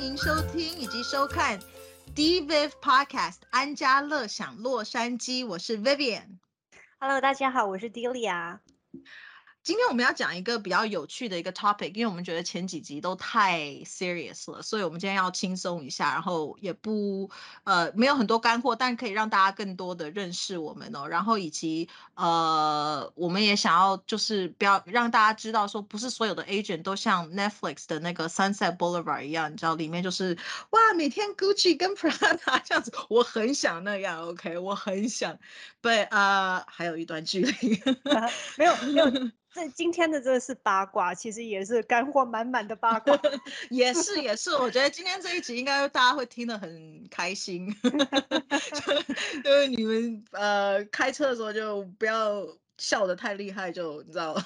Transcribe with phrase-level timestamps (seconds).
[0.00, 1.60] 欢迎收听以及收看
[2.14, 6.38] D Viv Podcast 安家乐享洛杉矶，我是 Vivian。
[6.98, 8.60] Hello，大家好，我是 Dilia。
[9.62, 17.30] 今天我们要讲一个比较有趣的一个 topic，因为我们觉得前几集都太 serious 了，所以我们今天要轻松一下，然后也不
[17.64, 21.06] 呃没有很多干货，但可以让大家更多的认识我们哦。
[21.06, 30.38] 然后以及呃，我们也想要就是不要让大家知道说，不是所有的 agent 都像 Netflix 的那个 Sunset Boulevard 一样，你知道里面就是
[30.70, 35.38] 哇，每天 Gucci 跟 Prada 这样子，我很想那样，OK，我很想
[35.82, 37.80] ，but 呃还有一段距离，
[38.56, 43.20] 没 有没有，这今天的这个是八卦，其实也是干货满满的八卦。
[43.70, 47.90] 也是也是，我觉得今天这一集应该大家会听得很开心， 就
[49.42, 52.46] 就是你们呃开车的时候就不要
[52.78, 54.40] 笑得太厉害，就你知道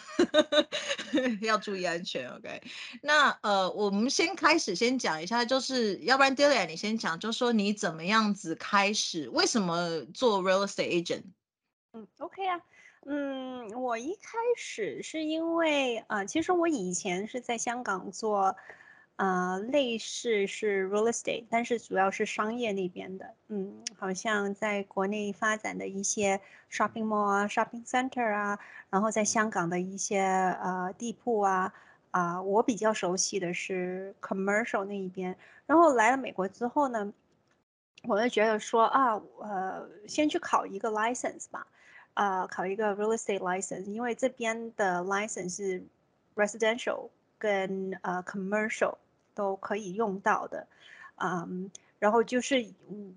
[1.43, 2.29] 要注意安全。
[2.31, 2.63] OK，
[3.03, 11.25] 那呃我们先开始先讲一下，就是要不然 Delia 你先讲，就说你怎么样子开始，为什么做 real estate agent？
[11.93, 12.59] 嗯，OK 啊。
[13.07, 18.57] 嗯，我一开始是因为呃，其实我以前是在香港做，
[19.17, 23.35] 呃，类似是 real estate，但是主要是商业那边的。
[23.49, 31.75] 嗯，好像在国内发展的一些 shopping mall 啊、shopping center 啊，然后在香港的一些呃地铺啊，
[32.11, 35.37] 啊、我比较熟悉的是 commercial 那一边。
[35.67, 37.13] 然后来了美国之后呢，
[38.09, 41.67] 我就觉得说啊，呃，先去考一个 license 吧。
[42.15, 45.83] 啊，考一个 real estate license，因为这边的 license 是
[46.37, 48.97] residential 跟呃 commercial
[49.35, 50.67] 都可以用到的，
[51.17, 53.17] 嗯，然后就是嗯，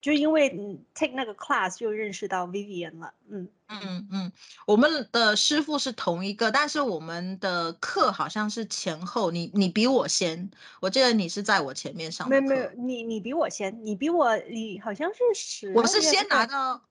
[0.00, 4.32] 就因为嗯 take 那个 class 就认识到 Vivian 了，嗯嗯嗯，
[4.66, 16.82] 我们的师傅是同一个，但是我们的课好像是前后，你你比我先，我记得你是在我前面上的没有没有，，你你比我先，你比我你好像是十，我是先拿到。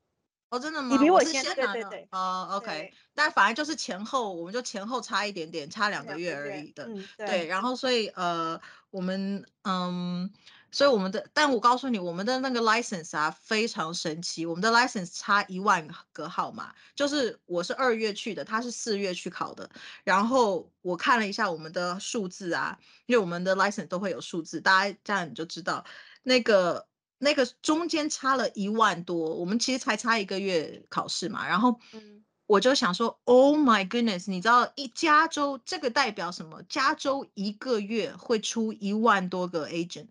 [0.50, 0.96] 哦，真的吗？
[0.96, 6.86] 你比我是先对对对哦，OK，但反而就是前后，我们就前后差一点点，差两个月而已的。
[6.86, 8.58] 嗯，对，然后所以呃，
[8.90, 10.32] 我们嗯，
[10.72, 19.70] 所以我们的，但我告诉你，我们的那个 license 啊非常神奇，我们的 license 差一万个号码，就是我是二月去的，他是四月去考的，
[20.06, 25.84] 然后我看了一下我们的数字啊，因为我们的 license 都会有数字，大家这样你就知道
[26.24, 26.87] 那个。
[27.20, 36.64] 那个中间差了一万多，我们其实才差一个月考试嘛，然后嗯我就想说，Oh my goodness，你知道一加州这个代表什么？
[36.70, 40.08] 加州一个月会出一万多个 agent，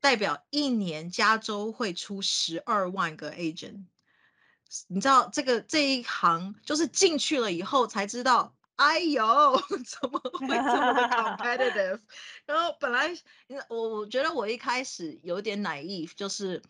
[0.00, 3.84] 代表一年加州会出十二万个 agent。
[4.86, 9.22] 你知道这个这一行就是进去了以后才知道，哎呦，
[9.86, 12.00] 怎么会这么的 competitive？
[12.46, 13.10] 然后本来
[13.68, 16.60] 我我觉得我一开始有点 naive，就是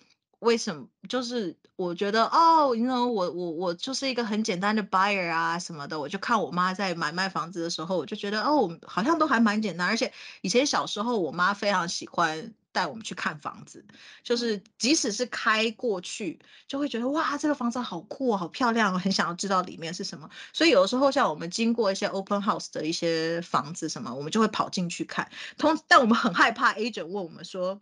[0.41, 0.87] 为什么？
[1.09, 12.55] 就是我觉得哦，你 know 我我我就是一个很简单的 buyer 啊什么的，我就看我妈在买卖房子的时候，我就觉得哦，好像都还蛮简单，而且以前小时候我妈非常喜欢。
[12.73, 13.85] 带我们去看房子，
[14.23, 20.29] 就是即使是开过去，就会觉得哇，这个房子好酷哦，好漂亮哦，很想要知道里面是什么。
[20.53, 25.31] 所以有的时候像我们经过一些 open house 的一些房子什么，我们就会跑进去看。
[25.59, 27.81] 通，但我们很害怕 agent 问我们说。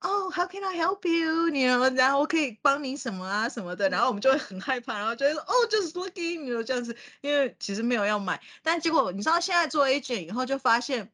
[0.00, 1.48] 哦、h o w can I help you？
[1.48, 11.10] 你然后我可以帮你什么啊什么的，然后我们就会很害怕，然后就会说哦，just looking，你这样子，因为其实没有要买，但结果你知道现在做 agent 以后就发现，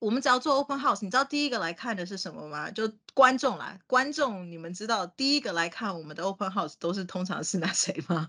[0.00, 2.68] 我们只要做 open house，你知道第一个来看的是什么吗？
[2.72, 8.26] 就观众啦，观众你们知道第一个来看我们的 open house 都是通常是那谁吗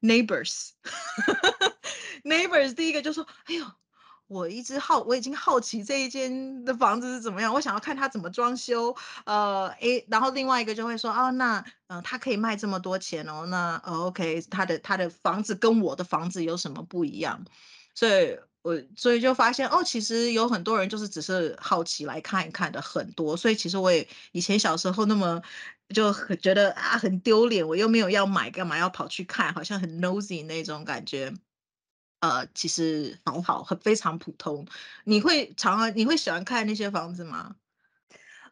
[0.00, 3.66] ？Neighbors，neighbors 第一个就说，哎呦。
[4.28, 8.96] 我一直好，我已经好奇这一间的房子是怎么样，我想要看它怎么装修。
[9.26, 11.58] 呃，诶，然后另外一个就会说，哦，那
[11.88, 17.44] 嗯、呃，它可以卖这么多钱哦，那呃，OK，他的他的房子跟我的房子有什么不一样？
[17.94, 25.42] 所以我所以就发现，哦，其实有很多人就是只是好奇来看一看的很多，所以其实我也以前小时候那么
[25.88, 31.34] 就很觉得啊很丢脸，我又没有要买，干嘛要跑去看，好像很 nosy 那种感觉。
[32.20, 34.64] 呃，其实很好，很非常普通。
[35.02, 37.56] 你会常常你会喜欢看那些房子吗？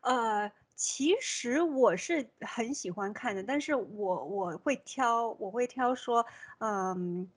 [0.01, 6.27] 呃，其实我是很喜欢看的，但是我我会挑，我会挑说，
[6.59, 7.31] 嗯，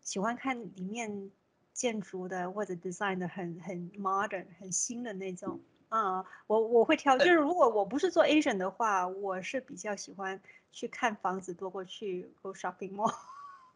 [0.00, 1.30] 喜欢看里面
[1.76, 5.60] 建筑的或者 design 的很很 modern 很新的那种。
[5.88, 10.40] 啊、我我会挑，就是如果我不是做 Asian 的话，我是比较喜欢
[10.72, 13.14] 去看房子多过去 go shopping mall。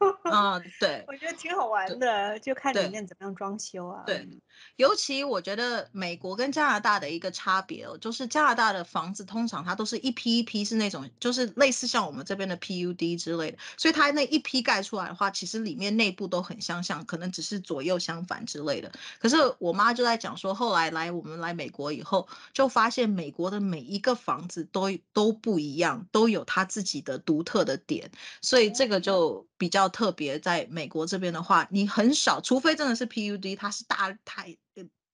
[0.25, 4.02] 嗯，对，我觉得挺好玩的，就看里面怎么样装修啊。
[4.06, 4.41] 对嗯
[4.76, 18.91] 尤其我觉得美国跟加拿大的一个差别哦，就是加拿大的房子通常它都是一批一批是那种，就是类似像我们这边的 PUD 之类的，所以它那一批盖出来的话，其实里面内部都很相像，可能只是左右相反之类的。
[19.19, 28.11] 可是我妈就在讲说，后来来我们来美国以后，就发现美国的每一个房子都都不一样，都有它自己的独特的点，
[28.43, 30.39] 所以这个就比较特别。
[30.39, 34.57] 在美国这边的话，你很少，除非真的是 PUD，它是大台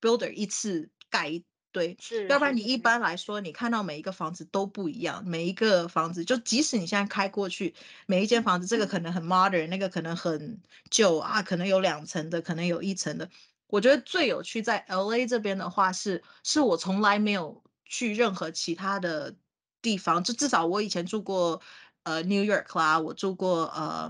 [0.01, 7.75] builder 一次盖一堆，是，要不然你一般来说，你看到每一个房子都不一样，每一个房子就即使你现在开过去，
[8.07, 13.29] 每一间房子这个可能很 modern，那个可能很旧啊，可能有两层的，可能有一层的。
[13.67, 19.35] 我觉得最有趣在 LA 这边的话是，是我从来没有去任何其他的
[19.83, 21.61] 地方，就至少我以前住过
[22.07, 24.09] 呃 New York 啦，我住过呃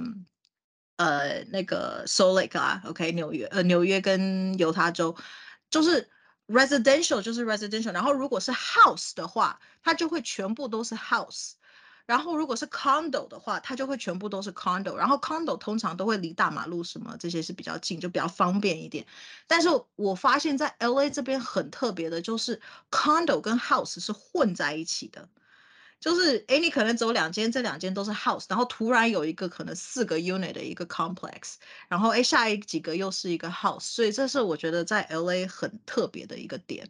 [0.96, 5.16] 呃那个 s o l Lake 啦，OK 纽约呃纽约跟犹他州，
[5.70, 6.10] 就是
[6.46, 11.52] residential 就是 residential，然后如果是 house 的话，它就会全部都是 house。
[12.04, 19.06] 然后如果是 condo 的话，它就会全部都是 condo，然后 condo 通常都会离大马路什么这些是比较近，就比较方便一点。
[19.46, 22.60] 但是我发现，在 LA 这边很特别的，就是
[22.90, 25.26] condo 跟 house 是混在一起的。
[25.98, 31.54] 就是哎，你可能走两间，这两间都是 house，然后突然有一个可能四个 unit 的一个 complex，
[31.88, 36.88] 然后哎下一几个又是一个 house，所以这是我觉得在 LA 很特别的一个点。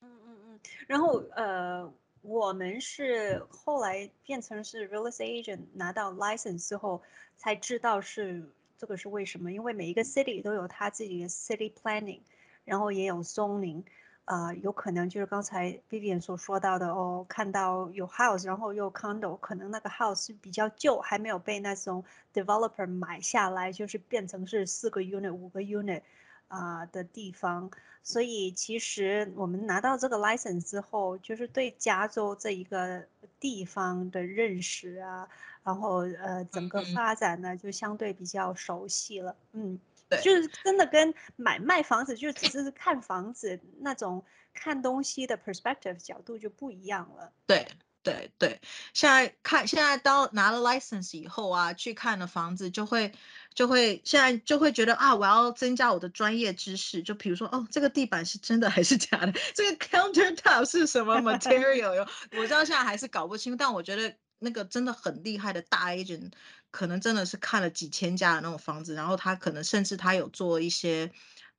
[0.00, 1.92] 嗯嗯嗯，然后呃，
[2.22, 7.02] 我们是后来变成是 real estate agent，拿到 license 之后
[7.36, 8.48] 才知道是
[8.78, 12.20] 这个是为什么，因为每一个 city 都有它自己的 city planning，
[12.64, 13.82] 然后也有 zoning，
[14.26, 26.00] 呃，有可能就是刚才 Vivian 所说到的哦，看到有 house，然后又 condo，可能那个 house 比较旧，还没有被那种 developer 买下来，就是变成是四个 unit、五个 unit
[26.48, 27.70] 啊、的地方。
[28.02, 33.06] 所以其实我们拿到这个 license 之后，就是对加州这一个
[33.40, 35.26] 地方的认识啊，
[35.62, 39.34] 然后呃整个嗯发展呢就相对比较熟悉了。
[39.52, 39.78] 嗯，
[40.08, 47.32] 对就是真的跟买卖房子就只是看房子那种看东西的 perspective 角度就不一样了。
[47.46, 47.66] 对
[48.02, 48.60] 对对，
[48.92, 53.12] 现在看现在当拿了 license 以后啊，去看了房子就会
[53.54, 57.02] 就会现在就会觉得啊，我要增加我的专业知识。
[57.02, 59.32] 就比如说哦，这个地板是真的还是假的？
[59.54, 61.94] 这个 countertop 是什么 material？
[61.94, 66.30] 哟我知道现在还是搞不清，但我觉得那个真的很厉害的大 agent，
[66.74, 71.10] 可能真的是看了几千家的那种房子，然后他可能甚至他有做一些。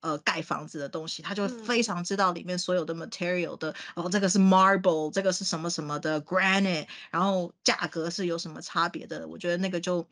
[0.01, 9.27] 呃，盖房子的东西，他就非常知道里面所有的 material 的，哦，这个是 marble，这个是什么什么的 granite，然后价格是有什么差别的？
[9.27, 10.07] 我觉得那个就，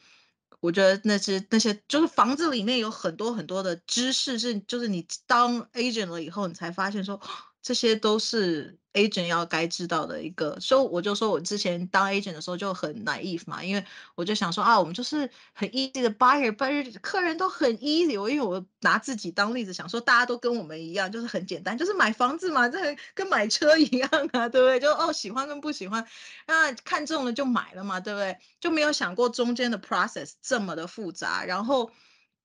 [0.62, 7.22] 我觉得那些那些就是房子里面有很多很多的知识是，就是你当 agent 了以后，你才发现说
[7.64, 10.60] 这些都是 agent 要该知道的一个。
[10.60, 13.84] 所以我就说我之前当 agent 的时候就很 naive 嘛，因为
[14.16, 18.22] 我就想说啊，我们就是很 easy 的 buyer，but 客人都很 easy。
[18.22, 22.78] 我因为我拿自己当例子，想说大家都跟我们一样，就是很简单，就是买房子嘛，这
[23.16, 24.80] 跟买车一样啊，对不对？
[24.82, 26.06] 就哦喜欢跟不喜欢，
[26.46, 28.38] 那看中了就买了嘛，对不对？
[28.60, 31.46] 就没有想过中间的 process 这么的复杂。
[31.46, 31.90] 然后，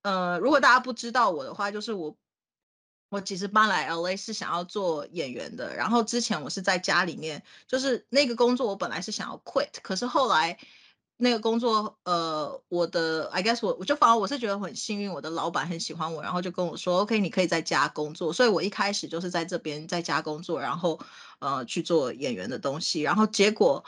[0.02, 2.16] 呃，如果大家不知道我的话，就是我。
[3.10, 10.58] 我其实搬来 LA 是想要做演员的，然后之前我是在家里面，就是那个工作我本来是想要 quit，可是后来
[11.16, 21.00] 那个工作，呃，我的 I guess 我我就反而我是觉得很幸运，我的老板很喜欢我，然后就跟我说 OK，你可以在家工作，所以我一开始就是在这边在家工作，然后
[21.38, 23.84] 呃去做演员的东西，然后结果。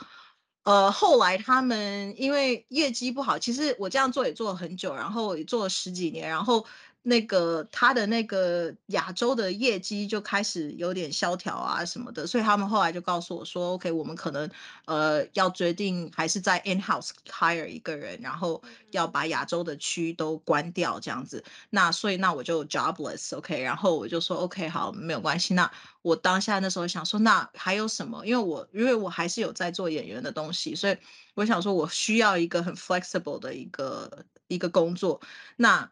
[0.63, 6.67] 呃，后来他们因为业绩不好，其实我这样做也做了很久，然后也做了十几年，然后
[7.03, 14.47] 那个他的那个亚洲的业绩就开始有点萧条啊什么的，所以他们后来就告诉我说，OK，我们可能
[14.85, 21.43] 呃要决定还是在 in house hire 一个人，然后要把亚洲的区都关掉这样子。
[21.71, 25.55] 那所以那我就 jobless，OK，、然后我就说 OK 好，没有关系。
[25.55, 25.71] 那
[26.03, 28.23] 我当下那时候想说，那还有什么？
[28.27, 30.95] 因为我因为我还是有在做演员的东西，所以
[31.33, 35.19] 我想说我需要一个很 flexible 的一个一个工作。
[35.57, 35.89] 那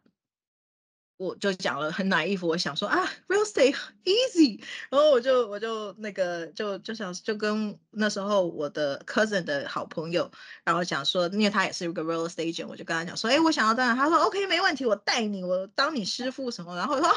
[1.20, 10.32] 我就讲了很买衣服我想说啊，real estate easy，然后我就我就那个就就想就跟那时候我的 cousin 的好朋友，
[10.64, 17.10] 然后讲说，因为他也是一个 real estate agent，我就跟他讲说，哎，我想要当然，他说 OK 没问题，我带你，我当你师傅什么，然后我说。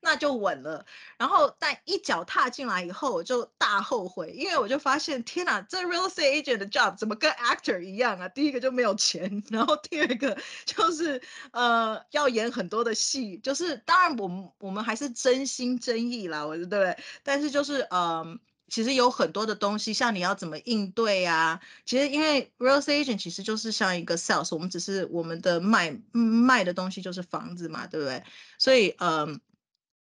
[0.00, 0.84] 那就稳了。
[1.18, 8.28] 然后，但一脚踏进来以后，我就大后悔，因为我就发现，天哪，这 real estate agent 的 job 怎么跟 actor 一样啊？
[8.28, 11.20] 第一个就没有钱，然后第二个就是
[11.52, 17.04] 呃要演很多的戏，就是当然我们我们还是真心真意啦，我觉得对？
[17.22, 18.38] 但是就是嗯。
[18.68, 21.60] 其实有很多的东西，像你要怎么应对啊？
[21.84, 28.24] 其实因为 real estate agent 其实就是像一个 sales，我们只是我们的卖卖的东西就是房子嘛，对不对？
[28.58, 29.40] 所以，嗯，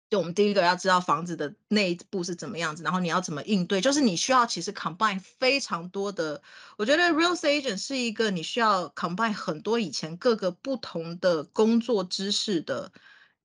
[0.09, 6.41] 就我们第一个要知道房子的内部是怎么样子，然后你要怎么应对，就是你需要其实 combine 非常多的。
[6.77, 12.91] 我觉得 real estate agent 是一个你需要 combine 很多以前各个不同的工作知识的。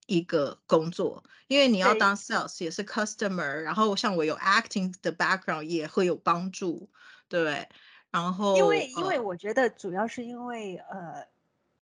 [0.06, 6.88] 一个工作，因为你要当 sales 也是 customer，然后像我有 acting 的 background 也会有帮助，
[7.28, 7.68] 对不对？
[8.10, 11.26] 然后因为因为我觉得主要是因为呃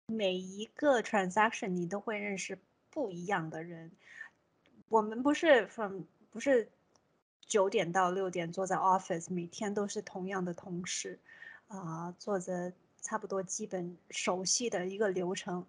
[0.05, 2.59] 每一个 transaction 你都会认识
[2.89, 3.91] 不一样的人，
[4.89, 6.69] 我们不是 from 不是
[7.45, 11.19] 九点到六点坐在 office，每天都是同样的同事
[11.67, 15.65] 啊，做着差不多基本熟悉的一个流程。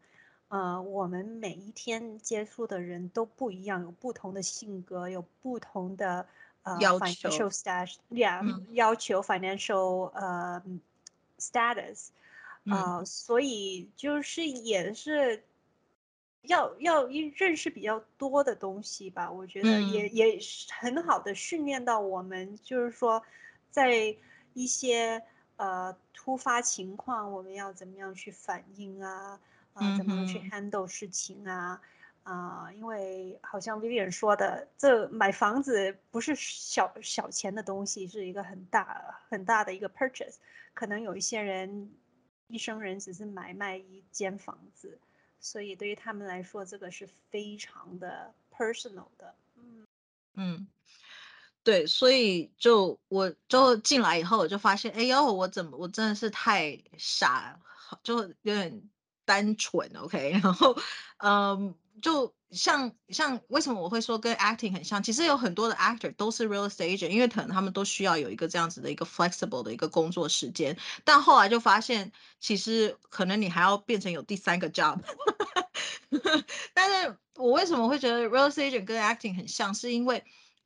[0.51, 6.27] 呃，我们每一天接触的人都不一样，有不同的性格，有不同的
[6.65, 10.61] 呃 financial status，yeah，要求 financial 呃
[11.39, 12.09] status，
[12.65, 15.45] 啊，所以就是也是
[16.43, 19.31] 要要认识比较多的东西吧。
[19.31, 20.41] 我觉得也也
[20.81, 23.23] 很好的训练到我们，就是说
[23.71, 24.17] 在
[24.55, 25.23] 一些
[25.59, 29.39] 呃突发情况，我们要怎么样去反应啊。
[29.75, 31.81] 啊，怎么样去 handle 事情啊？
[32.23, 40.35] 啊，因为好像 Vivian 说的，这买房子不是小小钱的东西，是一个很大很大的一个 purchase。
[40.75, 41.91] 可能有一些人
[42.47, 44.99] 一生人只是买卖一间房子，
[45.41, 49.35] 所以对于他们来说，这个是非常的 personal 的。
[49.57, 49.87] 嗯
[50.35, 50.69] 嗯，
[51.65, 57.59] 对，所以就我就进来以后，我就发现，哎呦，我怎么我真的是太傻，
[58.03, 58.83] 就有点。
[59.31, 60.77] 单纯，OK，然后，
[61.19, 65.01] 嗯，就像像为什么我会说跟 acting 很像？
[65.05, 70.77] 其实有很多的 actor 都是 real estate agent，因为可能他们都需要有一个这样子的一个 flexible 的一个工作时间。
[71.05, 72.11] 但后来就发现，
[72.41, 74.99] 其实可能你还要变成有第三个 job。
[76.75, 79.73] 但是我为什么会觉得 real estate agent 跟 acting 很像？
[79.73, 80.25] 是因为，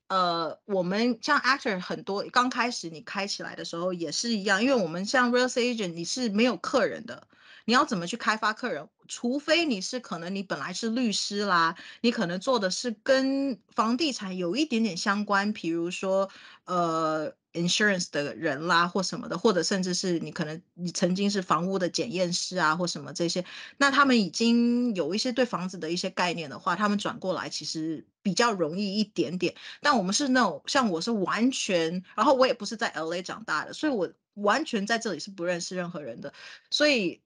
[0.08, 7.28] 呃，我们像 actor 很多刚开始你开起来的时候也是一样，因为我们像 real estate agent 你是没有客人的。
[7.64, 8.88] 你要怎么去开发客人？
[9.06, 16.30] 除非你是可能你本来是律师啦，你可能做的是跟房地产有一点点相关，比如说
[16.64, 23.44] 呃 insurance 的人啦或什么的，或者甚至是你可能你曾经是房屋的检验师啊或什么这些，
[23.76, 29.54] 那他们已经有一些对房子的一些概念的话，他们转过来其实比较容易一点点。
[29.82, 36.32] 但我们是那种像我是完全，然后我也不是在 LA 长大的，所以我完全在这里是不认识任何人的，
[36.70, 37.20] 所以。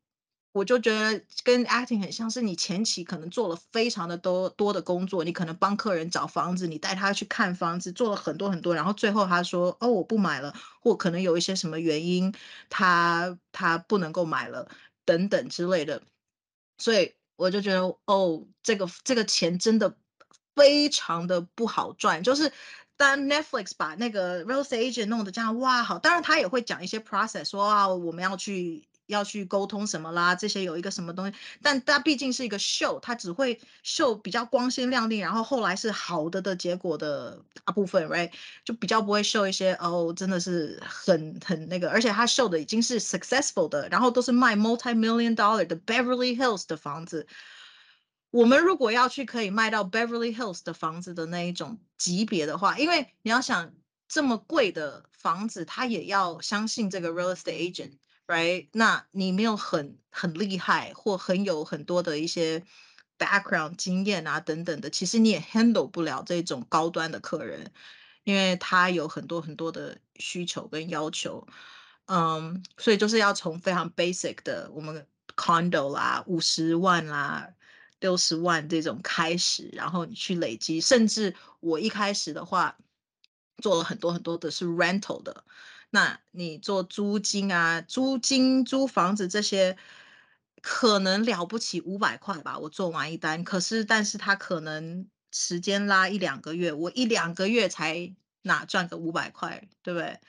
[0.53, 12.35] 我就觉得跟 acting 很像，是你前期可能做了非常的多多的工作，你可能帮客人找房子，你带他去看房子，做了很多很多，然后最后他说哦我不买了，或可能有一些什么原因，
[12.71, 14.69] 他他不能够买了
[15.05, 16.03] 等等之类的，
[16.79, 19.97] 所以我就觉得哦这个这个钱真的
[20.57, 22.53] 非常的不好赚，就是
[22.97, 28.89] 当 Netflix 把那个 real estate agent 弄得这样哇好，当然他也会讲一些 process 说啊我们要去。
[29.09, 30.35] 要去沟通什么啦？
[30.35, 38.31] 这些有一个什么东西，但它毕竟是一个秀，它只会秀比较光鲜亮丽，然后后来是好的的结果的大部分，right？
[38.65, 47.27] 就比较不会秀一些哦，真的是很很那个，而且它秀的已经是 successful 的，然后都是卖 multi-million dollar 的 Beverly Hills 的房子。
[48.31, 53.73] 我们如果要去可以卖到 Beverly Hills 的房子的那一种级别的话，因为你要想
[54.07, 57.93] 这么贵的房子，他也要相信这个 real estate agent。
[58.29, 58.69] right？
[58.73, 62.63] 那你没有很很厉害或很有很多的一些
[63.19, 67.73] background 经验啊等等的，其实你也 handle 不了这种高端的客人，
[68.23, 71.49] 因为他有很多很多的需求跟要求。
[72.07, 75.07] 嗯，所以就是要从非常 basic 的我们
[75.37, 77.49] condo 啦，五十万啦、
[78.01, 82.79] 六十万这种开始，然后你去累积，甚至我一开始的话
[83.59, 85.45] 做了很多很多的是 rental 的。
[85.91, 89.77] 那你做租金啊，租金租房子这些，
[90.61, 93.43] 可能了不起五百块吧，我做完一单。
[93.45, 100.21] 可是，但是他可能时间拉一两个月，我一两个月才哪赚个五百块，对不对？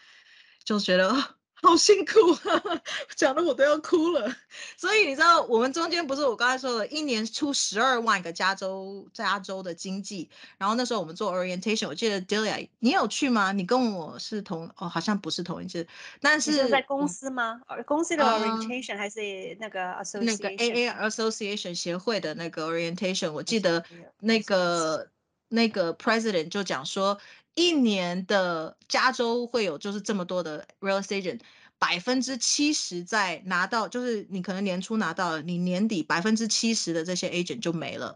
[0.64, 2.82] 就觉得好辛苦啊，
[3.16, 4.34] 讲的我都要哭了。
[4.78, 10.30] 所以你知道，我们中间不是我刚才说了，一年出十二万个加州加州的经济。
[10.58, 13.52] 然后那时候我们做 orientation，我记得 Delia，你有去吗？
[13.52, 15.86] 你跟我是同哦，好像不是同一次，
[16.22, 17.62] 但是在公司吗？
[17.86, 20.22] 公司的 orientation 还是那个 association？
[20.24, 23.84] 那个 AA association 协会的那个 orientation，我记得
[24.20, 25.10] 那个
[25.50, 27.20] 那个 president 就讲说。
[27.56, 31.42] 一年的加州会有就是这么多的 real estate agent，
[31.78, 38.16] 百分之七十在拿到，就是你可能年初拿到了，你年底百分之七十的这些 agent 就没了，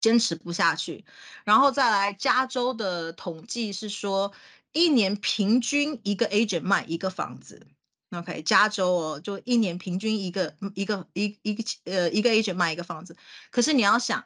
[0.00, 1.04] 坚持不下去。
[1.44, 4.32] 然后再来加州的统计是说，
[4.72, 7.66] 一年平均一个 agent 卖一个房子。
[8.10, 13.16] OK，加州哦，就一年平均一个一个一一个呃一个 agent 卖一个房子。
[13.50, 14.24] 可是你要想。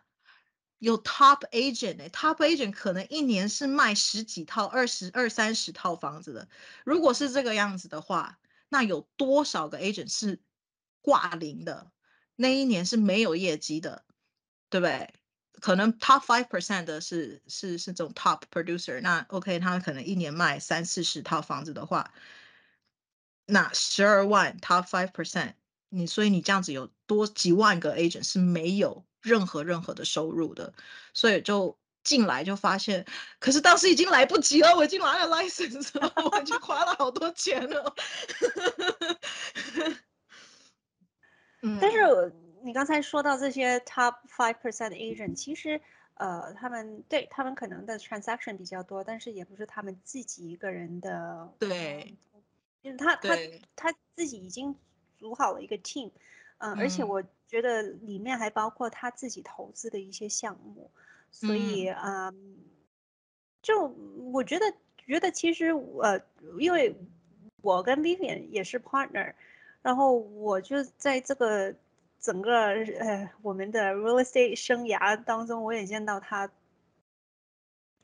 [0.84, 6.46] 有 top agent 哎，top agent 可能一年是卖十几套、二十二三十套房子的。
[6.84, 8.38] 如果是这个样子的话，
[8.68, 10.42] 那有多少个 agent 是
[11.00, 11.90] 挂零的？
[12.36, 14.04] 那一年是没有业绩的，
[14.68, 15.14] 对不对？
[15.58, 19.00] 可能 top five percent 的是是是这种 top producer。
[19.00, 22.12] 那 OK，他可能一年卖三四十套房子的话，
[23.46, 25.54] 那十二万 top five percent，
[25.88, 29.06] 你所以你这样子有多几万个 agent 是没有。
[29.24, 30.74] 任何任何的收入的，
[31.14, 33.06] 所以就进来就发现，
[33.40, 37.94] 可是当时已经来不及了，我已经拿了 license 了，我已经花了好多钱了。
[41.80, 45.80] 但是你刚才说到这些 top five percent agent，其实
[46.14, 51.50] 呃，他们对他们可能的 transaction 比较多，但是也不是他们自己一个人的。
[51.58, 52.14] 对，
[52.82, 53.34] 就是他他
[53.74, 54.76] 他自己已经
[55.16, 56.10] 组好了一个 team。
[56.58, 57.22] 嗯，而且我
[57.54, 60.90] 觉得里面还包括他自己投资的一些项目，
[61.30, 62.34] 所以啊，
[63.62, 63.86] 就
[64.32, 65.66] 我觉得觉得其实
[66.02, 66.20] 呃，
[66.58, 66.92] 因为
[67.62, 69.34] 我跟 Vivian 也是 partner，
[69.82, 71.72] 然后我就在这个
[72.18, 72.50] 整个
[72.98, 76.50] 呃我们的 real estate 生涯当中，我也见到他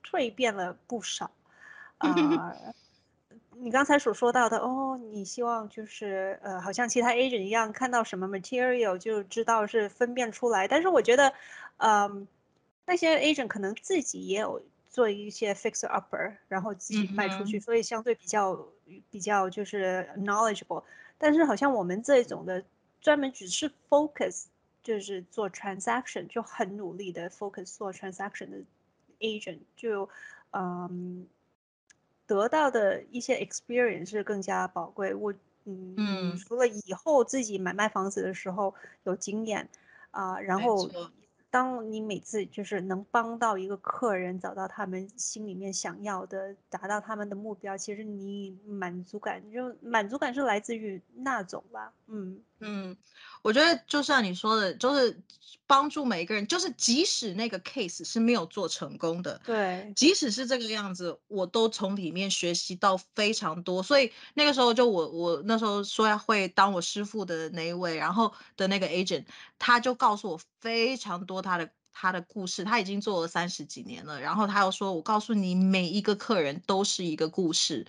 [0.05, 1.33] 蜕变了不少
[1.99, 2.55] 啊。
[3.63, 10.67] 你刚才所说到的哦，你希望就是呃，好像其他 agent 一样，看到什么 material 就知道是分辨出来。
[10.67, 11.33] 但是我觉得，
[11.77, 12.27] 嗯，
[12.87, 18.67] 那些 agent 可能自己也有做一些 fixer upper，然后自己卖出去，所以相对比较
[19.11, 20.83] 比较就是 knowledgeable。
[21.19, 22.65] 但是好像我们这种的
[23.01, 24.47] 专门只是 focus，
[24.83, 28.57] 就是做 transaction 就很努力的 focus 做 transaction 的
[29.21, 30.09] agent，就
[30.53, 31.27] 嗯。
[32.31, 35.13] 得到的一些 experience 是更加宝贵。
[35.13, 39.69] 我嗯，除了以后自己买卖房子的时候有经验
[40.13, 40.89] 啊，然后
[41.51, 51.93] 当你每次就是能帮到一个客人找到他们心里面想要的，达到他们的目标，其实你满足感就满足感是来自于那种吧。
[52.07, 52.97] 嗯嗯，
[53.43, 55.23] 我觉得就像你说的，就是。
[55.67, 63.81] 帮助每一个人，就是即使那个 case 是没有做成功的，对，即使是这个样子，我都从里面学习到非常多。
[63.81, 69.25] 所以那个时候就我我那时候说要会当我师傅的那一位，然后的那个 agent，
[69.61, 72.65] 他就告诉我非常多他的他的故事。
[72.65, 77.87] 他已经做了三十几年了，然后他又说，我告诉你，每一个客人都是一个故事。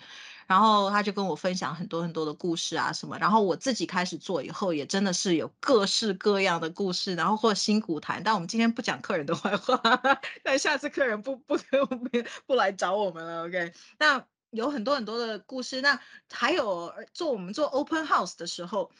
[0.47, 8.21] 然后他就跟我分享很多很多的故事啊什么，然后我自己开始做以后，也真的是有各式各样的故事，然后或辛苦谈。
[8.23, 9.79] 但我们今天不讲客人的坏话，
[10.43, 12.07] 但下次客人不不不
[12.45, 13.73] 不来找我们了，OK？
[13.99, 15.99] 那有很多很多的故事，那
[16.29, 18.91] 还有做我们做 open house 的时候，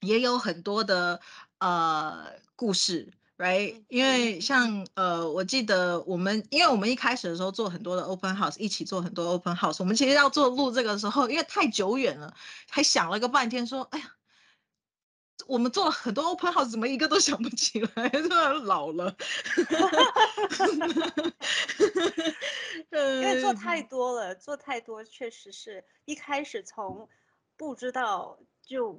[0.00, 1.20] 也有很多的
[1.58, 3.12] 呃故事。
[3.40, 9.76] Right，因为像呃，我记得我们，因为我们一开始的时候做很多的 open house，一起做很多 open house。
[9.78, 12.34] 我们其实要做录这个时候，因为太久远了，
[12.68, 14.12] 还想了个半天，说，哎呀，
[15.46, 18.08] 我们做了很多 open house，怎么一个都想不起来？
[18.10, 19.16] 真的老了。
[22.92, 27.08] 因为做太多了，做太多，确实是一开始从
[27.56, 28.94] 不知道就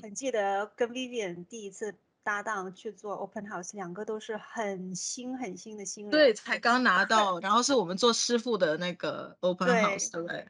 [0.00, 1.94] 很记得跟 Vivian 第一次。
[2.24, 10.46] 搭档去做 open house，两个都是很新很新的新人，对，才刚拿到，然后是我们做师傅的那个 open house，对，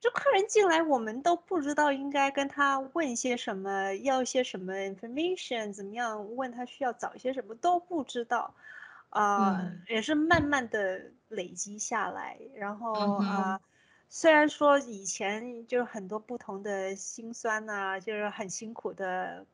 [0.00, 8.54] 就客人进来，我们都不知道应该跟他问些什么，要些什么 information，怎么样问他需要找一些什么都不知道，
[9.08, 13.60] 啊，也是慢慢的累积下来，然后啊，
[14.08, 19.44] 虽然说以前就是很多不同的辛酸呐，就是很辛苦的。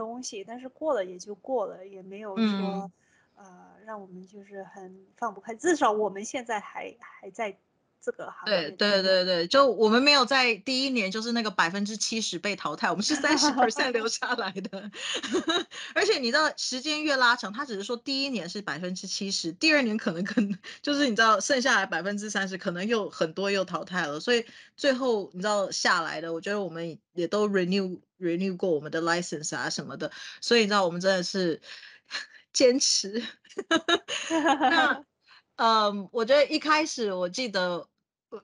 [0.00, 2.90] 东西，但是过了也就过了，也没有说，
[3.36, 5.54] 呃，让我们就是很放不开。
[5.54, 7.54] 至少我们现在还还在
[8.02, 8.70] 这个行业。
[8.70, 14.90] 对对对对，就我们没有在第一年就是那个百分之七十被淘汰，我们是三十 percent 留下来的。
[15.94, 24.18] 而且你知道，时间越拉长，他只是说第一年是百分之七十，第二年可能可能 就是你知道剩下来百分之三十，可能又很多又淘汰了。
[24.18, 24.44] 所以
[24.76, 30.10] 最后你知道下来的，我觉得我们也都 renew renew 过我们的 license 啊什么的。
[30.40, 31.60] 所以你知道，我们真的是
[32.52, 33.22] 坚持。
[34.38, 35.04] 那。
[35.62, 37.86] 嗯，我觉得一开始我记得，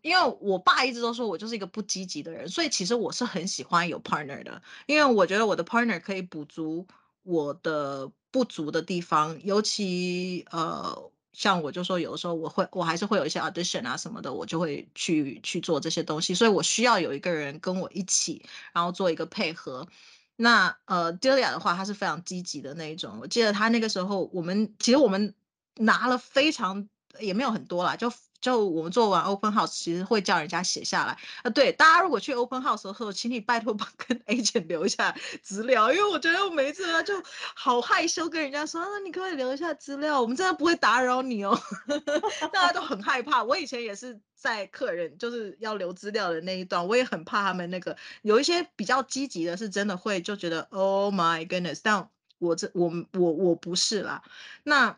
[0.02, 6.86] 因为我爸一直都说我就是一个不积极的人，所以其实我是很喜欢有 partner 的，因为我觉得我的 partner 可以补足
[7.22, 19.86] 我的不足的地方，尤其呃，像我就说有的时候我会我还是会有一些 audition 啊什么的，我就会去去做这些东西，所以我需要有一个人跟我一起，然后做一个配合。
[20.34, 25.34] 那呃，Delia 的话，他是非常积极的那一种，我记得他那个时候，我们其实我们
[25.76, 26.88] 拿了非常。
[27.18, 31.50] 也没有很多啦，就就我们做完 open house，其实会叫人家写下来啊。
[31.50, 37.14] 对，大家如果去 open house 的时候，请你拜托 帮跟 agent 留下资料，因为我觉得我每一次就
[37.54, 41.58] 好害羞跟人家说那，你可以留一下资料，我们真的不会打扰你哦。
[42.52, 54.22] 大家都很害怕，我以前也是在客人就是要留资料的那一段，我也很怕他们那个有一些比较积极的，是真的会就觉得 oh my goodness，但我这我我我不是啦，
[54.64, 54.96] 那。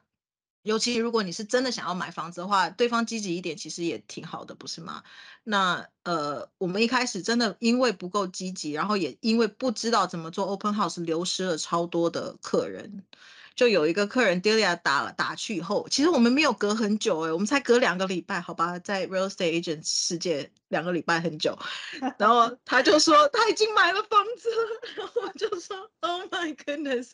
[0.69, 5.03] 尤其如果你是真的想要买房子的话，对方积极一点，其实也挺好的，不是吗？
[5.43, 13.03] 那呃，我们一开始真的因为不够积极，然后也因为不知道怎么做 open house，流失了超多的客人。
[13.57, 21.59] 就有一个客人 Delia 打了打去以后，其实我们没有隔很久哎，我们才隔两个礼拜，好吧，在 real estate agent 世界两个礼拜很久。
[22.19, 24.51] 然后他就说他已经买了房子，
[24.99, 27.09] 然后我就说 Oh my goodness，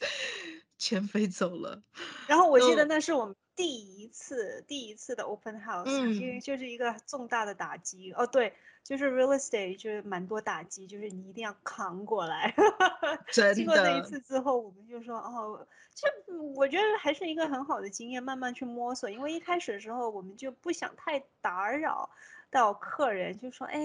[0.77, 1.81] 钱飞走了。
[2.27, 3.37] 然后我记得那是我们。
[3.57, 12.55] 第一次，第一次的 open house，因为就是一个重大的打击哦，对，就是 real estate 就是蛮多打击，就是你一定要扛过来。
[13.55, 16.09] 经过那一次之后，我们就说哦，这
[16.55, 19.09] 我觉得还是一个很好的经验，慢慢去摸索。
[19.09, 22.11] 因为一开始的时候，我们就不想太打扰。
[22.55, 23.81] 到客人就说：“哎，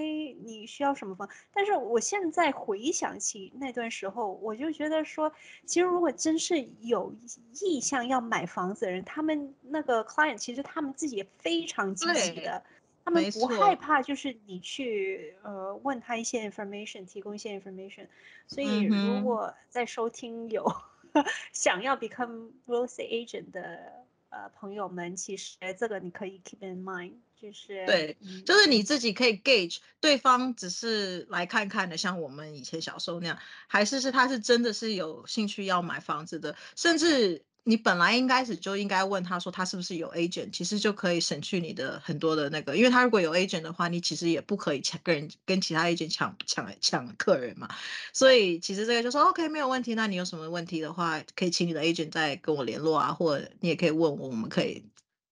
[0.46, 5.34] 你需要什么房？”但是我现在回想起那段时候，我就觉得说，
[5.66, 7.12] 其实如果真是有
[7.60, 12.64] 意向要买房子的人，他们那个 client 其实他们自己也非常积极的，
[13.04, 18.06] 他们不害怕，就是你去呃问他一些 information，提供一些 information。
[18.46, 20.72] 所以如果在收听有
[21.54, 27.14] 想要 become real estate agent 的呃朋友们，其实这个你可以 keep in mind。
[27.42, 47.70] 就是对，就是你自己可以 gauge 对方只是来看看的，像我们以前小时候那样，还是是他是真的是有兴趣要买房子的，甚至你本来应该是就应该问他说他是不是有 agent，其实就可以省去你的很多的那个，因为他如果有 agent 的话，你其实也不可以抢跟人跟其他 agent 抢抢抢客人嘛，
[48.12, 54.86] 所以其实这个就说 OK 没有问题，那你有什么问题的话，可以请你的 agent 再跟我联络啊，或者你也可以问我，我们可以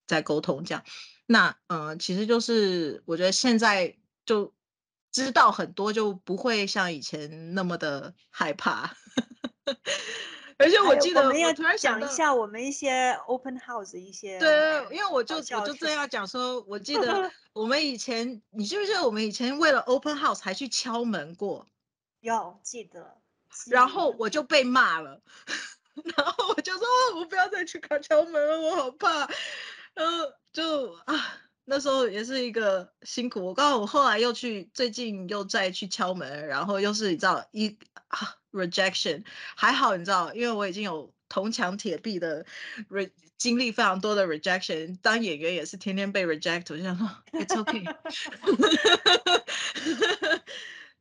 [0.06, 0.84] 再沟通这样。
[1.26, 4.54] 那嗯，其实就是我觉得现在就
[5.12, 8.96] 知道很多，就不会像以前那么的害怕。
[10.58, 14.40] 而且我记得，我们要突然想一下我们一些 open house 一些。
[14.40, 21.68] 对，因为我就我就这样讲说，我记得 我们以前，你记不记得我们以前为了 open house 还去敲门过？
[22.22, 23.18] 有记得。
[23.70, 25.20] 然后我就被骂了，
[26.16, 29.28] 然后我就说，我不要再去敲敲门了，我好怕。
[29.96, 33.44] 然后就啊，那时候也是一个辛苦。
[33.44, 37.76] 我刚好我后来又去，最近又再去敲门，然后又是你知道一
[38.10, 39.24] 啊 rejection，
[39.56, 42.46] 还好你知道，因为我已经有铜墙铁壁的
[42.90, 47.86] re 经历非常多的 rejection，当演员也是天天被 reject，我就想说 it's okay。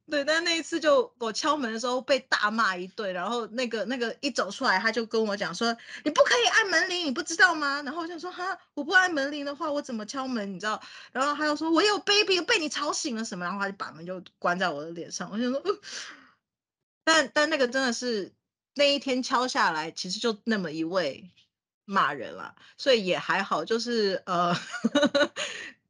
[0.08, 10.54] 对，但那一次就我敲门的时候被大骂一顿，然后那个那个一走出来，他就跟我讲说：“你不可以按门铃，你不知道吗？”然后我就说：“哈，我不按门铃的话，我怎么敲门？
[10.54, 15.28] 你知道？”然后他又说：“我有 baby，被你吵醒了什么？”然后他就把门就关在我的脸上。
[15.32, 15.60] 我就说
[17.06, 18.32] ：“但但那个真的是
[18.74, 21.30] 那一天敲下来，其实就那么一位
[21.84, 24.52] 骂人了，所以也还好，就是呃。”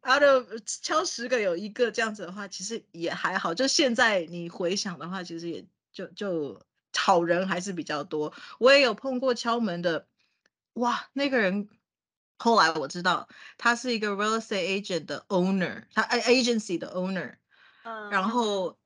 [0.08, 3.52] 他的敲十个有一个这样子的话，其实也还好。
[3.52, 6.62] 就现在你回想的话，其实也就就
[6.96, 8.32] 好人还是比较多。
[8.60, 10.06] 我也有碰过敲门的，
[10.74, 11.68] 哇，那个人
[12.38, 17.34] 后来我知道他是一个 real estate agent 的 owner，他 agency 的 owner。
[17.82, 18.08] 嗯。
[18.10, 18.78] 然后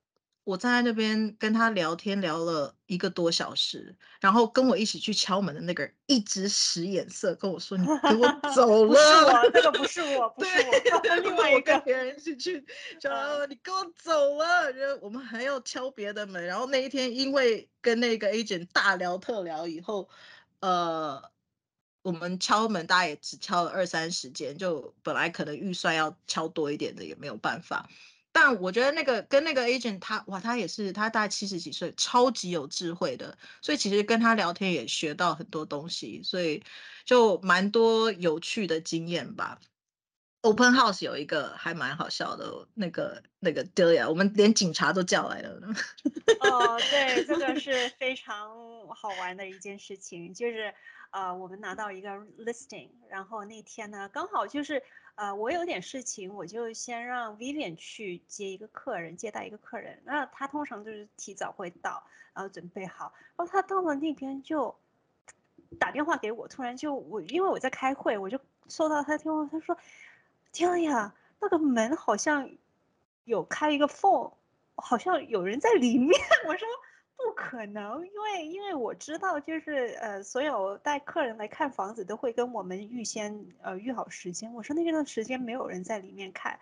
[0.50, 12.66] 我站在那边跟他聊天聊了一个多小时，然后跟我一起去敲门的那个人一直使眼色跟我说：“你给我 走了。”不是我，那个不是我，不是我， 另外一个别人一起去，
[13.00, 14.72] 说你给我走了。
[14.72, 16.44] 然后我们还要敲别的门。
[16.44, 20.08] 然后那一天因为跟那个 agent 大聊特聊以后，
[20.58, 21.22] 呃，
[22.02, 27.88] 我们敲门大概也只敲了二三十间，就本来可能预算要敲多一点的也没有办法。
[28.32, 36.62] 但我觉得那个跟那个 agent 他哇，他也是他大概七十几岁，超级有智慧的，所以其实跟他聊天也学到很多东西，所以
[37.04, 39.58] 就蛮多有趣的经验吧。
[40.42, 45.60] Open House 有一个还蛮好笑的，那个那个 Delia，我们连警察都叫来了。
[46.40, 48.48] 哦， 对，这个是非常
[48.94, 50.72] 好玩的一件事情，就是
[51.10, 54.80] 呃，我们拿到一个 listing，然后那天呢刚好就是。
[55.20, 60.00] 呃，我有点事情，我就先让 Vivian 去接一个客人，接待一个客人。
[60.02, 62.02] 那他通常就是提早会到，
[62.32, 63.12] 然后准备好。
[63.36, 64.74] 然后他到了那边就
[65.78, 69.76] 打电话给我，突然就我因为我在开会，我就收到他的电话，他说
[70.52, 72.50] ：“天呀，那个门好像
[73.24, 74.32] 有开一个缝，
[74.76, 76.18] 好像有人在里面。
[76.48, 76.66] ”我说。
[77.22, 84.52] 不可能，因为因为我知道，就是呃，所有带客人来看房子都会跟我们预先呃预好时间。
[84.54, 86.58] 我说那段时间没有人在里面看，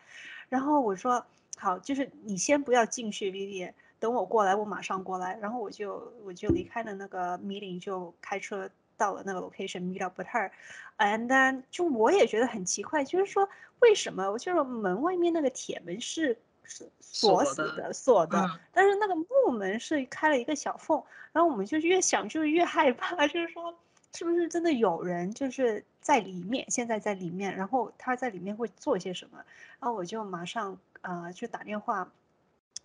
[0.48, 1.24] 然后我说
[1.56, 5.38] 好，就是你先不要进去，Vivi，等我过来，我马上过来。
[5.40, 13.48] 然后我就我就离开了那个 meeting，就开车到了那个 location meet up with her，and then 就我也觉得很奇怪，就是说
[13.80, 16.36] 为什么就是门外面那个铁门是。
[16.68, 21.02] 是锁死的，锁的，但是那个木门是开了一个小缝，
[21.32, 23.74] 然后我们就越想就越害怕， 就是说
[24.14, 29.38] 是不是真的有人就是在里面，现在在里面，然后他在里面会做些什么？
[29.80, 32.12] 然后我就马上呃就打电话，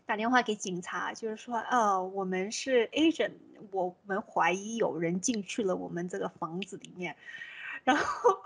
[0.05, 3.33] 打电话给警察，就是说呃我们是 agent，
[3.71, 7.15] 我们怀疑有人进去了我们这个房子里面，
[7.83, 8.39] 然后。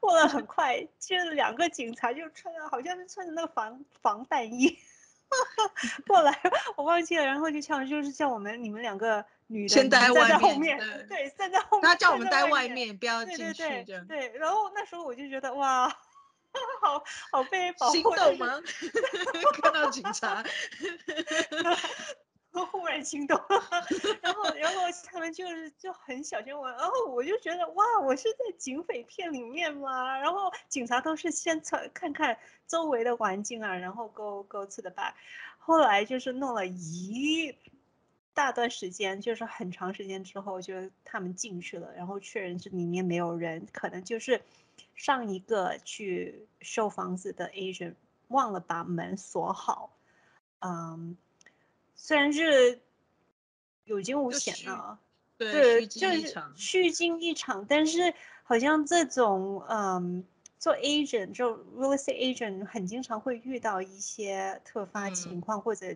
[0.00, 4.78] 过了很快，就是两个警察就穿着，好像是穿着那个防防弹衣
[6.08, 6.40] 过来，
[6.76, 7.24] 我忘记了。
[7.24, 11.88] 然后就像就是叫我们你们两个女的先待外面，对，站在后面。
[11.88, 13.62] 他叫我们待外面，不要进去。
[13.62, 14.38] 对对对对。
[14.38, 15.88] 然后那时候我就觉得哇，
[16.82, 17.92] 好好被保护。
[17.92, 18.60] 心动吗？
[19.62, 20.42] 看到警察。
[22.52, 23.46] 我忽然心动了，
[24.20, 30.18] 然后然后他们就是就很小心我，然后我就觉得哇，我是在警匪片里面吗？
[30.18, 32.36] 然后警察都是先测看看
[32.66, 35.14] 周围的环境啊，然后 go go to the back。
[35.58, 37.54] 后来就是弄了一
[38.34, 44.42] 大段时间，就是很长时间之后，就他们进去了，然后确认是里面没有人，可能就是
[44.96, 47.94] 上一个去收房子的 agent
[48.26, 49.96] 忘了把门锁好，
[50.58, 51.16] 嗯。
[52.02, 52.80] 虽然是
[53.84, 54.98] 有惊无险的，
[55.36, 60.24] 对，就是虚惊一场，但是好像这种嗯，
[60.58, 65.94] 做 agent 就 real estate agent 很经常会遇到一些突发情况，或者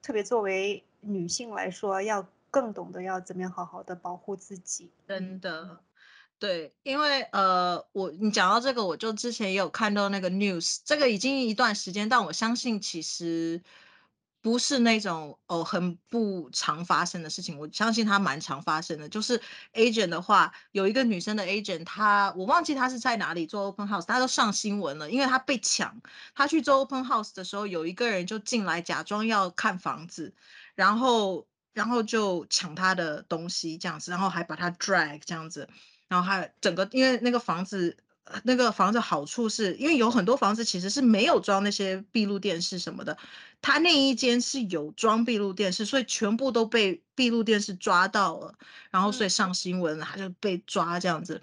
[0.00, 4.88] 特别作为女性来说，要更懂得要怎么样好好的保护自己。
[5.08, 5.80] 真的，
[6.38, 13.60] 对，因为呃，我你讲到这个，我就之前也有看到那个 news，这个已经一段时间，但我相信其实。
[14.42, 19.08] 不是那种哦很不常发生的事情，我相信它蛮常发生的。
[19.08, 19.40] 就是
[19.74, 26.02] agent 的话，有一个女生的 agent，她我忘记她是在哪里做 open house，她都上新闻了，因为她被抢。
[26.34, 30.34] 她去做 open house 的时候，有一个人就进来假装要看房子，
[30.74, 35.68] 然后然后就抢她的东西这样子，然后还把她 drag 这样子，
[36.08, 37.96] 然后还整个因为那个房子。
[38.44, 43.18] 那个房子好处是因为有很多房子其实是没有装那些闭路电视什么的，
[43.60, 48.54] 他那一间是有装闭路电视，所以全部都被闭路电视抓到了，
[48.90, 51.42] 然后所以上新闻了，他就被抓这样子。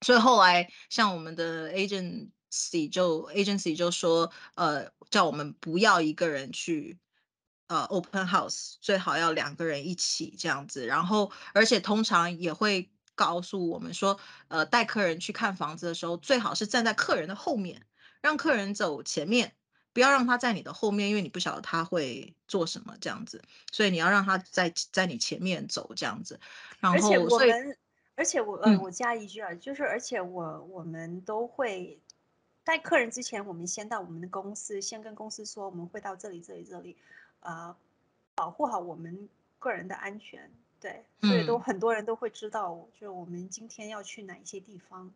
[0.00, 6.98] 所以后来像我们的 agency 就 agency 就说，呃，叫我们不要一个人去，
[7.68, 12.90] 呃，open house，最好要两个人一起这样子，然后而且通常也会。
[13.14, 17.82] 告诉我们说，呃，带客人去看房子的时候，最好是站在客人的后面，
[18.20, 19.54] 让客人走前面，
[19.92, 26.40] 不要让他在你的后面，因为你不晓得他会做什么这样子，所以你要让他在在你前面走这样子。
[26.80, 27.76] 然后，我们，
[28.14, 32.00] 而且我，呃，我加一句啊，就是而且我我们都会
[32.64, 36.96] 带客人之前，我们先到我们的公司，先跟公司说我们会到这里这里这里，
[37.40, 37.74] 呃，
[38.34, 40.50] 保护好我们个人的安全。
[40.82, 45.12] 对，所以都很多人都会知道，就我们今天要去哪一些地方。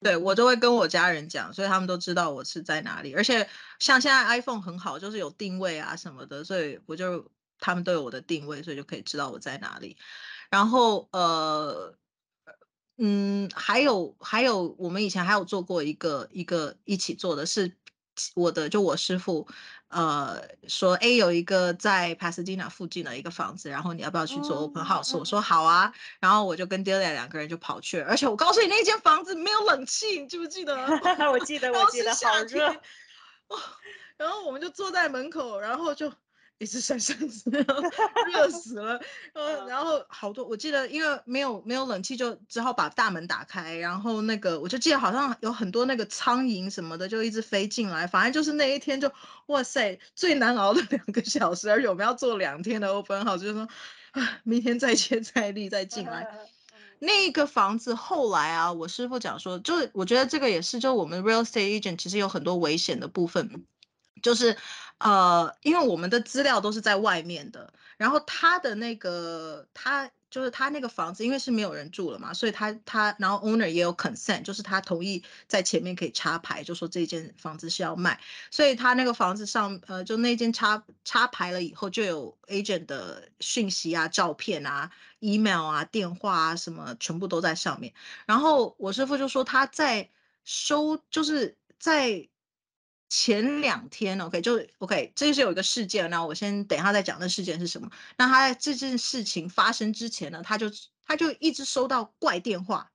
[0.00, 3.14] 对我都会跟我家人讲，所以他们都知道我是在哪里。
[3.14, 3.48] 而且
[3.80, 7.28] 像现在 iPhone 很好，就是有定位啊什么的，所以我就
[7.58, 9.96] 他们都有我的定位，所以就可以知道我在哪里。
[10.50, 11.94] 然后呃，
[12.96, 17.76] 嗯，还有还有，我们以前还有做过一个一个一起做的是
[18.34, 19.46] 我的，就我师傅
[19.88, 25.16] 呃说，哎，有一个在 Pasadena 附近的一个房子，然后你要不要去做 open house？
[25.16, 30.74] 我说好啊，然后我就跟 Delia 两个人就跑去了，而且我告诉你，那间房子没有冷气，你记不记得？
[31.30, 32.74] 我记得，我记得，好热。
[34.16, 36.12] 然后我们就坐在门口，然后就。
[36.58, 37.50] 一直扇扇子，
[38.32, 39.00] 热死了。
[39.32, 43.76] 嗯，然后好多，我记得因为没有没有冷气，就只好把大门打开。
[43.76, 48.06] 然后那个我就记得好像有很多那个苍蝇什么的，就一直飞进来。
[48.06, 49.10] 反正就是那一天就
[49.46, 51.70] 哇塞，最难熬的两个小时。
[51.70, 53.68] 而且我们要做两天的 open house，就是说
[54.10, 56.26] 啊，明天再接再厉再进来。
[57.00, 63.64] 那个房子后来啊，我师傅讲说，就是我觉得这个也是，就我们 real estate agent 其实有很多危险的部分。
[64.22, 64.56] 就是，
[64.98, 87.94] 呃，因为我们的资料都是在外面的，然后他的那个他就是他那个房子，因为是没有人住了嘛，所以他他然后 owner 也有 consent，就是他同意在前面可以插牌，就说这间房子是要卖，所以他那个房子上，呃，就那间插插牌了以后，就有 agent 的讯息啊、照片啊、email 啊、电话啊什么，全部都在上面。
[88.26, 90.10] 然后我师傅就说他在
[90.44, 92.28] 收，就是在。
[93.08, 97.90] 前两天，OK，就 OK，这是有一个事件，那我先等一下再讲那事件是什么。
[98.16, 100.70] 那他在这件事情发生之前呢，他就
[101.06, 102.90] 他就一直收到怪电话，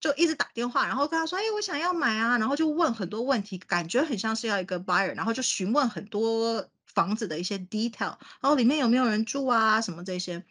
[0.00, 10.44] 就一直打电话，然后跟他说，哎，我想要买啊，然后就问很多问题，感觉很像是要一个 buyer，然后就询问很多房子的一些 detail，然后里面有没有人住啊，什么这些。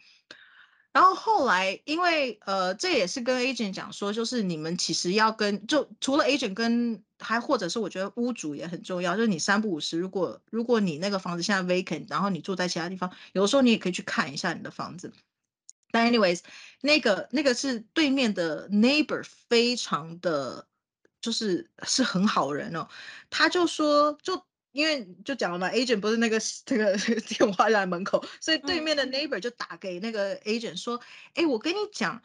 [0.94, 15.12] 然后后来，因为呃，这也是跟 agent 讲说，就是你们其实要跟，就除了 agent 跟，还或者是我觉得屋主也很重要，就是你三不五时，如果如果你那个房子现在 vacant，然后你住在其他地方，有的时候你也可以去看一下你的房子。
[15.90, 16.38] 但 anyways，
[16.80, 20.68] 那个那个是对面的 neighbor，非常的，
[21.20, 22.88] 就是是很好人哦，
[23.30, 24.40] 他就说就。
[24.74, 31.00] 因为就讲了嘛，agent 不是那个这个电话在门口，所以对面的 neighbor 就打给那个 agent 说
[31.34, 32.20] ：“哎，我跟你讲，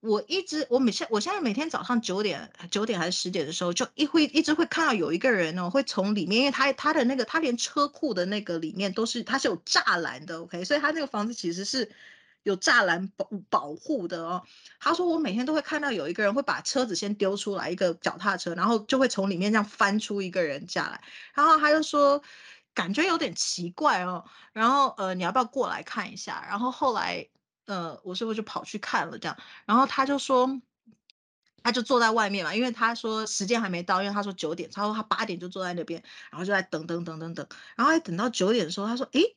[0.00, 11.88] 我一直我每现我现在每天早上九点九点还是十点的时候，就一会一直会看到有一个人哦，会从里面，因为他他的那个他连车库的那个里面都是他是有栅栏的，OK，所以他那个房子其实是。”
[12.42, 14.42] 有栅栏保保护的哦。
[14.80, 21.00] 他说我每天都会看到有一个人会把车子先丢出来，一个脚踏车，然后就会从里面这样翻出一个人下来。
[21.34, 22.22] 然后他就说
[22.74, 24.24] 感觉有点奇怪哦。
[24.52, 26.44] 然后呃你要不要过来看一下？
[26.48, 27.28] 然后后来
[27.66, 29.36] 呃我师傅就跑去看了这样。
[29.64, 30.60] 然后他就说
[31.62, 37.46] 他就坐在外面嘛，因为他说时间还没到，因为他说九点，他说他八点就坐在那边，然后就在等等等等等。
[37.76, 39.36] 然后还等到九点的时候，他说诶。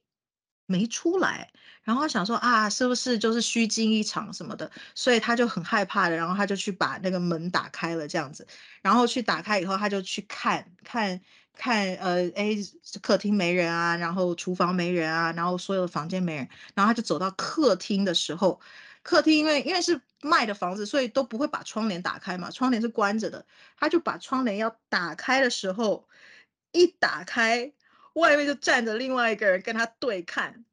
[0.68, 1.52] 没出来，
[1.84, 8.48] 然后想说啊，是不是就是虚惊一场什么的，所以他就很害怕的，然后他就去把那个门打开了，这样子，
[8.82, 11.22] 然后去打开以后，他就去看看
[11.54, 12.58] 看，呃，哎，
[13.02, 18.60] 客厅没人啊，然后厨房没人啊，然后所有的房间没人，然后他就走到客厅的时候，
[19.04, 23.46] 客厅因为因为是卖的房子，所以都不会把窗帘打开嘛，窗帘是关着的，
[23.78, 26.08] 他就把窗帘要打开的时候，
[26.72, 27.75] 一打开。
[28.16, 30.66] 外面就站着另外一个人跟他对看，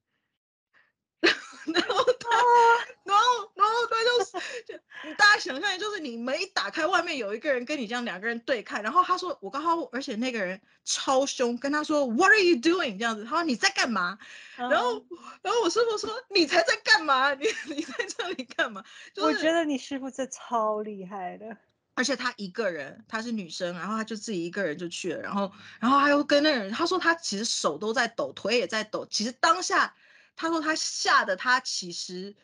[1.22, 2.28] 然后他，
[3.05, 4.33] 然后然后他就是
[4.66, 4.74] 就，
[5.16, 14.18] 大家想象就是你门一打开，外面有一个人跟你这样两个人对看，然后他说我刚好，而且那个人超凶，跟他说 What are you doing 这样子，他说你在干嘛？
[14.57, 15.05] 然后
[15.42, 17.35] 然后我师傅说你才在干嘛？
[17.35, 18.85] 你你在这里干嘛？
[19.16, 21.57] 我觉得你师傅这超厉害的。
[21.94, 29.07] 而且她一个人，她是女生，然后她就自己一个人就去了，然后，然后她又跟那个人，她说她其实手都在抖，腿也在抖。
[29.11, 29.94] 其实当下，
[30.35, 32.35] 她说她吓得她其实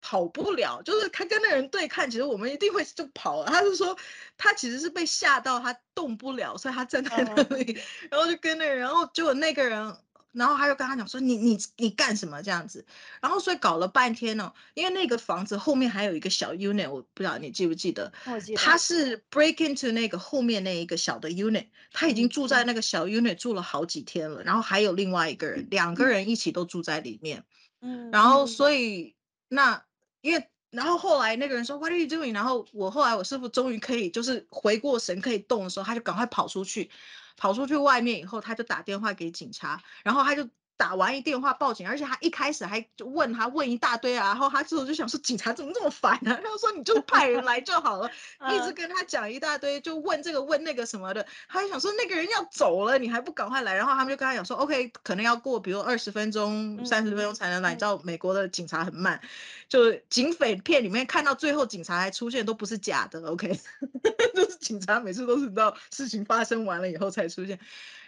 [0.00, 3.46] 跑不了，就是她跟那个人对看，其实我们一定会就跑了。
[3.46, 3.96] 她是说
[4.36, 9.96] 她其实是被吓到，她动不了，所以她站在那里，然后就跟那个人，然后结果那个人。
[10.32, 12.42] 然后他又跟他讲说你你你干什么？
[12.42, 12.84] 这样子，
[13.20, 18.12] 然后所以搞了半天呢，因为那个房子后面还有一个小 unit，我不知道你记不记得，
[18.56, 19.22] 他是。
[19.30, 27.44] break into 那个后面那一个小的 unit，他已经住在那个小 unit 住了好几天了，然后还有另外一个人，两个人一起都住在里面，
[27.80, 29.14] 嗯，然后所以
[29.48, 29.84] 那
[30.20, 32.34] 因为然后后来那个人说 What are you doing？
[32.34, 36.90] 然后我后来我师傅终于可以就是回过神可以动的时候，他就赶快跑出去。
[37.36, 40.48] 跑出去外面以后，他就打电话给警察，然后他就
[40.80, 48.08] 打完一电话报警，而且他一开始还就问他问一大堆啊，然后他之后就想说警察怎么这么烦呢、 他就说你就派人来就好了，
[48.48, 53.74] 一直嗯跟他讲一大堆，就问这个问那个什么的，他就想说那个人要走了，你还不赶快来？
[53.74, 57.72] 然后他们就跟他讲说，OK，可能要过比如二十分钟、嗯三十分钟才能来。
[57.72, 59.20] 嗯你知道美国的警察很慢，
[59.68, 63.60] 就警匪片里面看到最后警察还出现都不是假的，OK，
[64.34, 67.58] 就是警察每次都是到事情发生完了以后才出现，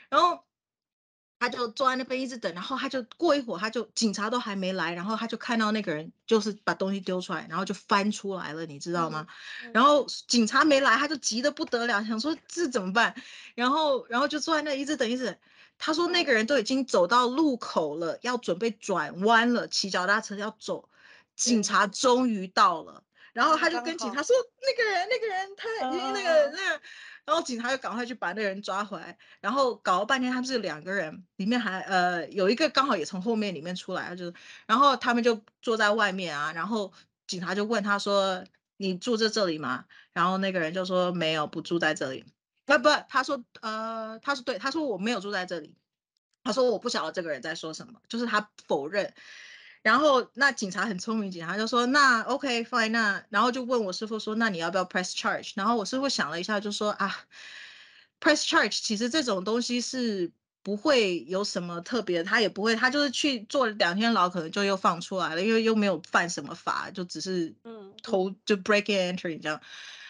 [0.08, 0.42] 然后。
[1.42, 9.26] 他就坐在那边一直等，然后他就过一会儿，他就警察都还没来，然后他就看到那个人就是把东西丢出来，然后就翻出来了，你知道吗？
[9.64, 13.12] 嗯然后警察没来，他就急得不得了，想说这怎么办？
[13.56, 15.36] 然后，然后就坐在那一直等，一直等。
[15.78, 20.88] 他说那个人都已经走到路口了，要准备转弯了，骑脚踏车要走，
[21.34, 23.02] 警察终于到了。
[23.32, 26.80] 然后他就跟警察说：“那个人，那个人，他已经那个那个。”
[27.24, 29.16] 然后警察就赶快去把那人抓回来。
[29.40, 34.34] 然后搞了半天，他们是两个人，里面还呃有一个刚好也从后面里面出来，就是
[34.66, 36.92] 然后他们就坐在外面啊，然后
[37.26, 38.44] 警察就问他说
[38.76, 42.24] ：“你住在这里吗？”然后那个人就说：“没有，不住在这里。”
[42.66, 45.74] 啊不，他说呃，他说对，他说我没有住在这里。
[46.44, 49.14] 他说我不晓得这个人在说什么，就是他否认。
[49.82, 55.52] 然后那警察很聪明，警察就说那 OK fine 那，然后就问我师傅说那你要不要 press charge？
[55.56, 57.14] 然后我师傅想了一下就说啊
[58.20, 60.30] ，press charge 其实这种东西是
[60.62, 69.60] 不会有什么特别，他也不会，他就是去坐两天牢，可能就又放出来了，因为又没有犯什么法，就只是嗯偷就 break in entry 这样。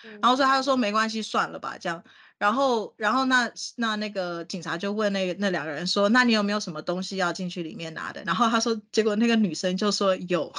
[0.05, 2.03] 嗯然后所以他就说没关系，算了吧，这样。
[2.43, 8.21] 然后，然后那那那个警察就问那个那两个人说，那你有没有什么东西要进去里面拿的？
[8.25, 10.53] 然后他说，结果那个女生就说有，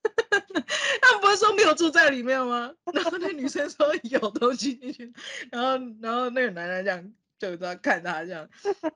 [0.00, 2.72] 他们不是说没有住在里面吗？
[2.94, 5.12] 然后那女生说有东西进去，
[5.50, 8.48] 然后然后那个男人这样就在看他这样，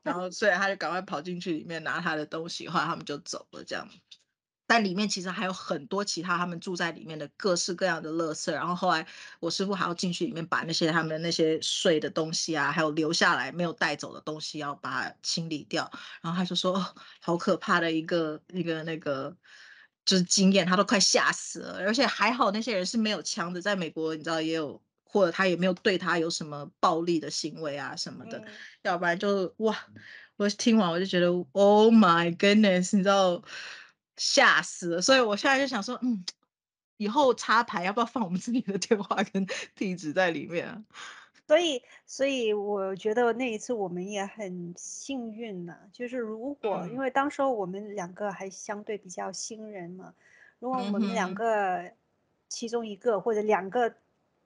[0.03, 3.87] 然后所以他就赶快跑进去里面拿他的东西，后来他们就走了这样。
[4.66, 9.06] 但里面其实还有很多其他他们住在里面的各式各样的垃圾，然后后来
[9.40, 15.90] 我师傅还要进去里面把那些他们那些碎的东西啊，还有留下来没有带走的东西要把它清理掉。
[16.22, 19.36] 然后他就说，哦，好可怕的一个一个那个
[20.06, 21.78] 就是经验，他都快吓死了。
[21.80, 28.44] 而且还好那些人是没有枪的，在美国你知道也有，或者他也没有对他有什么暴力的行为啊什么的，嗯
[28.82, 29.76] 要不然就哇，
[30.36, 33.42] 我听完我就觉得 Oh my goodness，你知道
[34.16, 35.02] 吓死了。
[35.02, 36.24] 所以我现在就想说，嗯，
[36.96, 40.84] 以后插牌要不要放我们自己的电话跟地址在里面啊？
[41.46, 50.14] 所以，所以我觉得那一次我们也很幸运呢、就是如果因嗯为当时候我们两个还相对比较新人嘛，
[50.58, 51.92] 如果我嗯们两个
[52.48, 53.94] 其中一个或者两个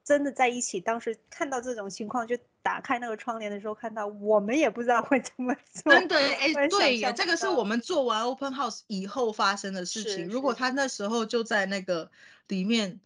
[0.09, 5.93] 真的在一起，当时看到这种情况，就打开那个窗帘的时候看到，我们也不知道会怎么做。
[5.93, 10.27] 真的，哎、对呀，这个是我们做完 open house 以后发生的事情。
[10.27, 12.09] 如果他那时候就在那个
[12.47, 12.99] 里面，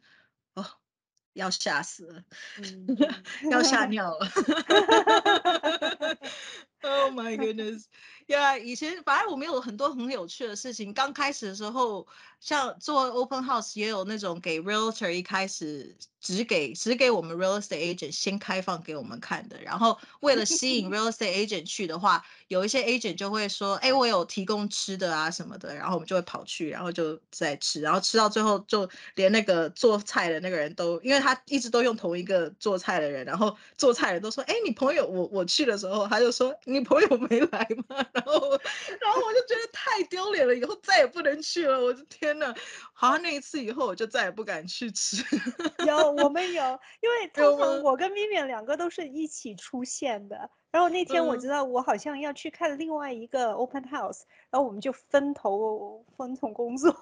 [0.54, 0.66] 哦，
[1.34, 2.24] 要吓死了，
[2.60, 2.88] 嗯，
[3.52, 4.26] 要吓尿了。
[6.86, 7.86] Oh my goodness！
[8.28, 10.94] 呀、以前反正我们有很多很有趣的事情。
[10.94, 12.06] 刚开始的时候，
[12.42, 19.62] 像做 open house 也有那种给 realtor 一开始只给只给我们 real estate agent 先开放给我们看的。
[19.62, 38.50] 然后为了吸引 real estate agent 去的话，有一些 agent 就会说：“哎，我有提供吃的啊什么的。”然后我们就会跑去，然后就再吃，然后吃到最后就连那个做菜的那个人都，因为他一直都用同一个做菜的人，然后做菜的人都说：“哎，你朋友我我去的时候，他就说你朋友没来吗？” 然后
[39.00, 41.80] 然后我就觉得太丢脸了，以后再也不能去了。
[41.80, 42.54] 我的天呐，
[42.94, 45.24] 好像那一次以后我就再也不敢去吃。
[45.88, 50.50] 有，我们有，因为有吗通常我跟 Vivian 两个都是一起出现的。
[50.72, 56.96] 然后那天我嗯知道我好像要去看另外一个 open house，然后我们就分头分头工作。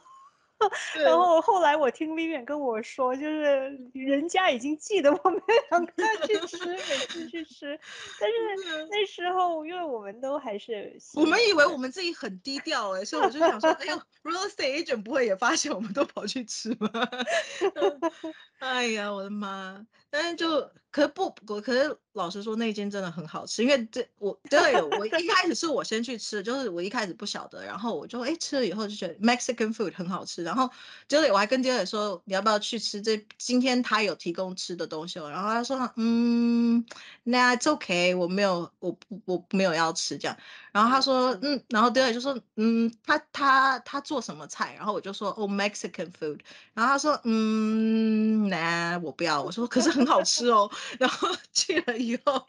[1.03, 5.41] 然后后来我听 Vivian 跟我说，就是人家已经记得我们
[5.71, 7.79] 两个要去吃，每次去吃。
[8.19, 16.89] 但是是那时候，因为我们都还是我们以为我们自己很低调哎、所以我就想说，哎呦，real estate agent 不会也发现我们都跑去吃吗？
[18.59, 19.85] 哎呀，我的妈！
[20.11, 30.69] 但是就可是不，我可是老实说，那间真的很好吃，因为这我 对我一开始是我先去吃的，就是我一开始不晓得，然后我就哎吃了以后就觉得 Mexican food 很好吃，然后
[31.07, 36.85] 杰磊我还跟杰磊说你要不要去吃这今天他有提供吃的东西哦，然后他说嗯，
[37.23, 40.37] 那 it's okay，我没有我不我没有要吃这样，
[40.71, 46.39] 然后他说嗯，然后杰磊就说嗯，他他他做什么菜，然后我就说哦 Mexican food，
[46.73, 52.47] 然后他说嗯，那我不要，我说可是很好吃哦，然后 去了以后，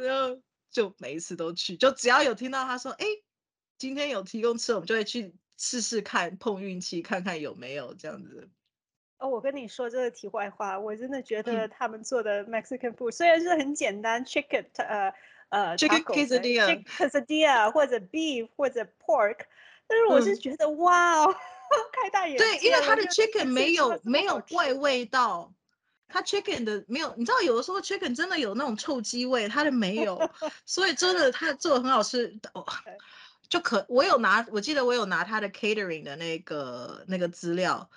[0.00, 0.40] 然后
[0.70, 3.04] 就每一次都去，就只要有听到他说，哎，
[3.78, 8.48] 今天有提供吃，我们就会去试试看，碰运气看看有没有这样子。
[9.18, 15.14] 哦，我跟你说这个题外话，我真的觉得嗯他们做的 Mexican food 虽然是很简单，chicken 呃
[15.50, 19.38] 呃 Chicken taco 的 quesadilla chicken quesadilla 或者 beef 或者 pork，
[19.86, 20.40] 但是我是嗯。
[20.40, 21.34] 觉得哇哦，
[21.92, 25.52] 开大眼对，因为它的 chicken 没有没有怪味道，
[26.08, 30.18] 它 chicken 的没有，你知道有的时候 chicken 真的有那种臭鸡味，它的没有，
[30.66, 32.38] 所以真的它做的很好吃。
[32.52, 32.64] 哦，
[33.48, 37.88] 就可我有拿，我记得我有拿它的 catering 的那个那个资料，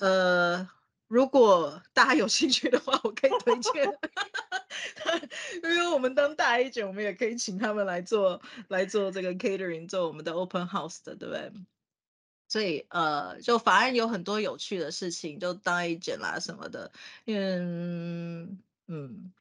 [0.00, 0.68] 呃，
[1.08, 3.98] 如果大家有兴趣的话，我可以推荐。
[5.62, 11.52] 因为我们当大 A 卷，我们也可以请他们来做来做这个 catering，做我们的 open house 的，对不对？
[12.48, 16.92] 所以呃，就反而有很多有趣的事情，就当 A 卷啦什么的，
[17.26, 19.32] 嗯嗯。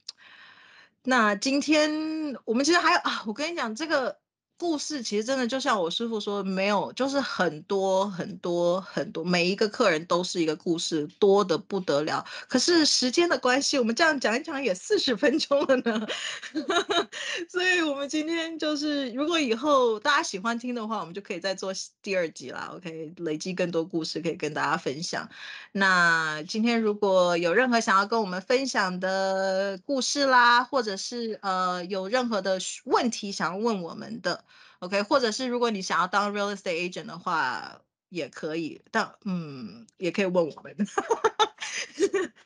[1.03, 4.19] 那今天我们其实还有啊，我跟你讲这个
[4.57, 12.25] 故事，其实真的就像我师傅说，没有，就是很多很多很多，每一个客人都是一个故事，多的不得了。
[12.47, 16.07] 可是时间的关系，我们这样讲一讲也四十分钟了呢，
[17.49, 17.74] 所以
[18.07, 22.71] 今天就是，如果以后大家喜欢听的话，我们就可以再做第二集啦。
[22.75, 25.29] OK，累积更多故事可以跟大家分享。
[25.71, 34.45] 那今天如果有任何想要跟我们分享的故事啦，或者是呃有任何的问题想要问我们的
[34.79, 40.75] ，OK，或者是如果你想要当 real estate agent 的话，也可以，但嗯也可以问我们，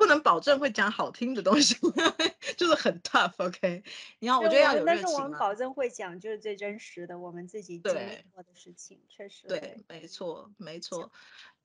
[0.00, 1.76] 不能保证会讲好听的东西，
[2.56, 3.84] 就是很 tough，OK，、
[4.18, 5.10] 你要我觉得要有但热情啊。
[5.10, 11.12] 是我们保证会讲就是最真实的，我们自己经历对过的事情，确实对，没错，没错。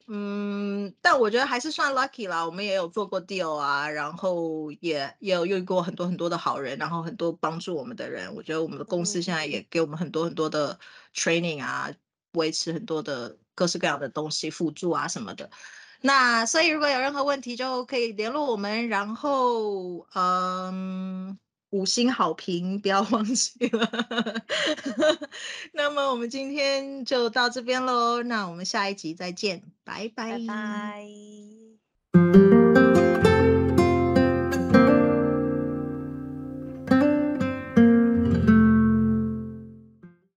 [0.08, 2.46] 嗯，但我觉得还是算 lucky 啦。
[2.46, 8.36] 我们也有做过 deal 啊，然后也也有遇过很多很多的好人，然后很多帮助我们的人。
[8.36, 10.78] 我觉得我们的公司现在也给我们很多很多的
[11.14, 11.90] training 啊，
[12.34, 15.50] 维持很多的各式各样的东西辅助啊什么的。
[16.02, 21.38] 那所以如果有任何问题，就可以联络我们，然后嗯。
[21.72, 23.92] 五星好评，不要忘记了。
[25.74, 30.38] 那么我们今天就到这边喽，那我们下一集再见，拜拜。
[30.38, 32.45] 拜拜。